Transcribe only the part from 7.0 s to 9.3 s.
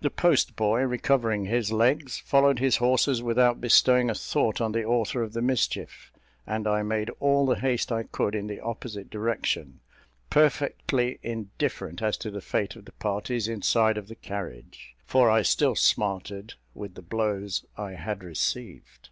all the haste I could in the opposite